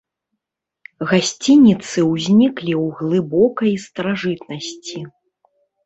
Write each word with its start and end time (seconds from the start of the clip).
Гасцініцы 1.11 1.99
ўзніклі 2.11 2.73
ў 2.83 2.99
глыбокай 3.03 3.71
старажытнасці. 3.87 4.99